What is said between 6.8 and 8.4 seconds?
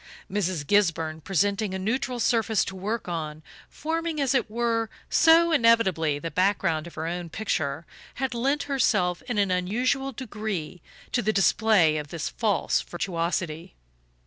of her own picture had